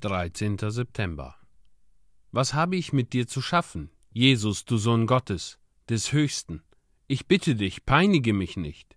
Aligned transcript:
13. 0.00 0.58
September. 0.58 1.36
Was 2.32 2.54
habe 2.54 2.76
ich 2.76 2.92
mit 2.92 3.12
dir 3.12 3.26
zu 3.26 3.42
schaffen, 3.42 3.90
Jesus, 4.10 4.64
du 4.64 4.78
Sohn 4.78 5.06
Gottes, 5.06 5.58
des 5.88 6.12
Höchsten? 6.12 6.62
Ich 7.06 7.26
bitte 7.26 7.54
dich, 7.54 7.84
peinige 7.84 8.32
mich 8.32 8.56
nicht. 8.56 8.96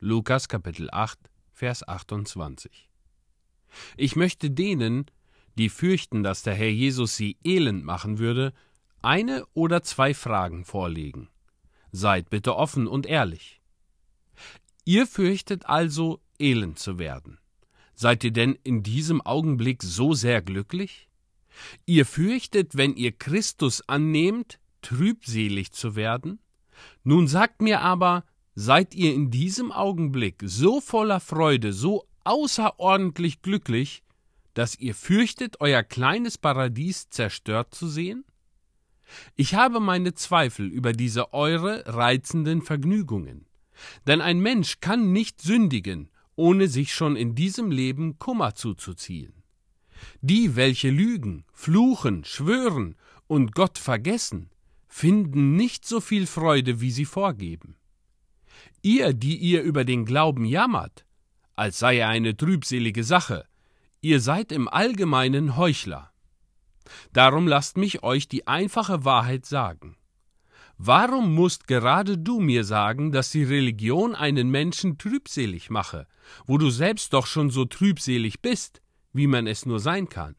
Lukas 0.00 0.48
Kapitel 0.48 0.88
8, 0.90 1.18
Vers 1.52 1.86
28. 1.86 2.90
Ich 3.96 4.16
möchte 4.16 4.50
denen, 4.50 5.06
die 5.54 5.68
fürchten, 5.68 6.22
dass 6.24 6.42
der 6.42 6.54
Herr 6.54 6.70
Jesus 6.70 7.16
sie 7.16 7.38
elend 7.44 7.84
machen 7.84 8.18
würde, 8.18 8.52
eine 9.00 9.46
oder 9.54 9.82
zwei 9.82 10.12
Fragen 10.12 10.64
vorlegen. 10.64 11.28
Seid 11.92 12.30
bitte 12.30 12.56
offen 12.56 12.88
und 12.88 13.06
ehrlich. 13.06 13.60
Ihr 14.84 15.06
fürchtet 15.06 15.66
also, 15.66 16.20
elend 16.38 16.80
zu 16.80 16.98
werden. 16.98 17.38
Seid 17.94 18.24
ihr 18.24 18.32
denn 18.32 18.58
in 18.64 18.82
diesem 18.82 19.20
Augenblick 19.20 19.82
so 19.82 20.14
sehr 20.14 20.42
glücklich? 20.42 21.08
Ihr 21.86 22.06
fürchtet, 22.06 22.76
wenn 22.76 22.94
ihr 22.94 23.12
Christus 23.12 23.86
annehmt, 23.88 24.58
trübselig 24.80 25.72
zu 25.72 25.96
werden? 25.96 26.40
Nun 27.04 27.28
sagt 27.28 27.62
mir 27.62 27.80
aber, 27.80 28.24
seid 28.54 28.94
ihr 28.94 29.14
in 29.14 29.30
diesem 29.30 29.72
Augenblick 29.72 30.42
so 30.44 30.80
voller 30.80 31.20
Freude, 31.20 31.72
so 31.72 32.06
außerordentlich 32.24 33.42
glücklich, 33.42 34.02
dass 34.54 34.78
ihr 34.78 34.94
fürchtet, 34.94 35.60
euer 35.60 35.82
kleines 35.82 36.38
Paradies 36.38 37.08
zerstört 37.10 37.74
zu 37.74 37.88
sehen? 37.88 38.24
Ich 39.36 39.54
habe 39.54 39.80
meine 39.80 40.14
Zweifel 40.14 40.66
über 40.66 40.92
diese 40.92 41.32
eure 41.34 41.84
reizenden 41.86 42.62
Vergnügungen. 42.62 43.46
Denn 44.06 44.20
ein 44.20 44.40
Mensch 44.40 44.80
kann 44.80 45.12
nicht 45.12 45.40
sündigen, 45.40 46.08
ohne 46.36 46.68
sich 46.68 46.94
schon 46.94 47.16
in 47.16 47.34
diesem 47.34 47.70
Leben 47.70 48.18
Kummer 48.18 48.54
zuzuziehen. 48.54 49.42
Die, 50.20 50.56
welche 50.56 50.90
lügen, 50.90 51.44
fluchen, 51.52 52.24
schwören 52.24 52.96
und 53.26 53.54
Gott 53.54 53.78
vergessen, 53.78 54.50
finden 54.88 55.56
nicht 55.56 55.86
so 55.86 56.00
viel 56.00 56.26
Freude, 56.26 56.80
wie 56.80 56.90
sie 56.90 57.04
vorgeben. 57.04 57.76
Ihr, 58.82 59.12
die 59.12 59.36
ihr 59.36 59.62
über 59.62 59.84
den 59.84 60.04
Glauben 60.04 60.44
jammert, 60.44 61.06
als 61.54 61.78
sei 61.78 61.98
er 61.98 62.08
eine 62.08 62.36
trübselige 62.36 63.04
Sache, 63.04 63.46
ihr 64.00 64.20
seid 64.20 64.52
im 64.52 64.68
Allgemeinen 64.68 65.56
Heuchler. 65.56 66.12
Darum 67.12 67.46
lasst 67.46 67.76
mich 67.76 68.02
euch 68.02 68.28
die 68.28 68.46
einfache 68.46 69.04
Wahrheit 69.04 69.46
sagen. 69.46 69.96
Warum 70.84 71.32
musst 71.32 71.68
gerade 71.68 72.18
du 72.18 72.40
mir 72.40 72.64
sagen, 72.64 73.12
dass 73.12 73.30
die 73.30 73.44
Religion 73.44 74.16
einen 74.16 74.50
Menschen 74.50 74.98
trübselig 74.98 75.70
mache, 75.70 76.08
wo 76.44 76.58
du 76.58 76.70
selbst 76.70 77.12
doch 77.12 77.26
schon 77.28 77.50
so 77.50 77.66
trübselig 77.66 78.40
bist, 78.40 78.82
wie 79.12 79.28
man 79.28 79.46
es 79.46 79.64
nur 79.64 79.78
sein 79.78 80.08
kann? 80.08 80.34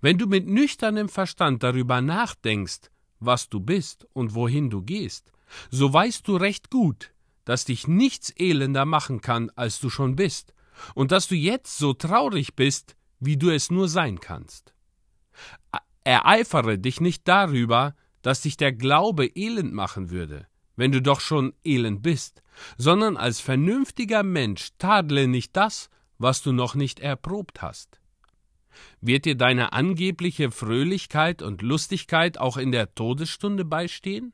Wenn 0.00 0.18
du 0.18 0.26
mit 0.26 0.48
nüchternem 0.48 1.08
Verstand 1.08 1.62
darüber 1.62 2.00
nachdenkst, 2.00 2.90
was 3.20 3.48
du 3.48 3.60
bist 3.60 4.08
und 4.14 4.34
wohin 4.34 4.68
du 4.68 4.82
gehst, 4.82 5.30
so 5.70 5.92
weißt 5.92 6.26
du 6.26 6.34
recht 6.34 6.68
gut, 6.68 7.12
dass 7.44 7.66
dich 7.66 7.86
nichts 7.86 8.32
elender 8.36 8.84
machen 8.84 9.20
kann, 9.20 9.50
als 9.54 9.78
du 9.78 9.90
schon 9.90 10.16
bist, 10.16 10.54
und 10.96 11.12
dass 11.12 11.28
du 11.28 11.36
jetzt 11.36 11.78
so 11.78 11.92
traurig 11.92 12.56
bist, 12.56 12.96
wie 13.20 13.36
du 13.36 13.50
es 13.50 13.70
nur 13.70 13.88
sein 13.88 14.18
kannst. 14.18 14.74
Ereifere 16.02 16.80
dich 16.80 17.00
nicht 17.00 17.28
darüber, 17.28 17.94
dass 18.22 18.42
dich 18.42 18.56
der 18.56 18.72
Glaube 18.72 19.26
elend 19.26 19.72
machen 19.72 20.10
würde, 20.10 20.46
wenn 20.76 20.92
du 20.92 21.00
doch 21.00 21.20
schon 21.20 21.52
elend 21.64 22.02
bist, 22.02 22.42
sondern 22.76 23.16
als 23.16 23.40
vernünftiger 23.40 24.22
Mensch 24.22 24.70
tadle 24.78 25.28
nicht 25.28 25.56
das, 25.56 25.90
was 26.18 26.42
du 26.42 26.52
noch 26.52 26.74
nicht 26.74 27.00
erprobt 27.00 27.62
hast. 27.62 28.00
Wird 29.00 29.24
dir 29.24 29.36
deine 29.36 29.72
angebliche 29.72 30.50
Fröhlichkeit 30.50 31.42
und 31.42 31.62
Lustigkeit 31.62 32.38
auch 32.38 32.56
in 32.56 32.72
der 32.72 32.94
Todesstunde 32.94 33.64
beistehen? 33.64 34.32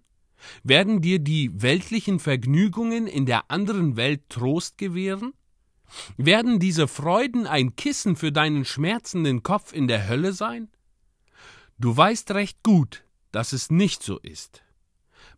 Werden 0.64 1.00
dir 1.00 1.18
die 1.18 1.62
weltlichen 1.62 2.18
Vergnügungen 2.18 3.06
in 3.06 3.26
der 3.26 3.50
anderen 3.50 3.96
Welt 3.96 4.28
Trost 4.28 4.78
gewähren? 4.78 5.32
Werden 6.16 6.58
diese 6.58 6.88
Freuden 6.88 7.46
ein 7.46 7.76
Kissen 7.76 8.16
für 8.16 8.32
deinen 8.32 8.64
schmerzenden 8.64 9.42
Kopf 9.42 9.72
in 9.72 9.86
der 9.86 10.08
Hölle 10.08 10.32
sein? 10.32 10.68
Du 11.78 11.96
weißt 11.96 12.32
recht 12.32 12.62
gut, 12.62 13.04
dass 13.32 13.52
es 13.52 13.70
nicht 13.70 14.02
so 14.02 14.18
ist. 14.18 14.62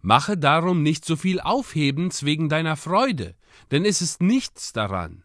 Mache 0.03 0.37
darum 0.37 0.83
nicht 0.83 1.05
so 1.05 1.17
viel 1.17 1.41
Aufhebens 1.41 2.25
wegen 2.25 2.49
deiner 2.49 2.77
Freude, 2.77 3.35
denn 3.71 3.85
es 3.85 4.03
ist 4.03 4.21
nichts 4.21 4.73
daran. 4.73 5.25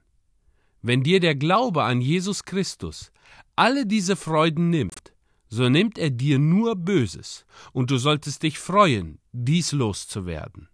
Wenn 0.82 1.04
dir 1.04 1.20
der 1.20 1.36
Glaube 1.36 1.84
an 1.84 2.00
Jesus 2.00 2.46
Christus 2.46 3.12
alle 3.58 3.86
diese 3.86 4.16
Freuden 4.16 4.70
nimmt, 4.70 5.14
so 5.50 5.68
nimmt 5.68 5.98
er 5.98 6.12
dir 6.12 6.40
nur 6.40 6.76
Böses, 6.76 7.46
und 7.74 7.92
du 7.92 7.98
solltest 7.98 8.44
dich 8.44 8.58
freuen, 8.60 9.20
dies 9.34 9.74
loszuwerden. 9.74 10.70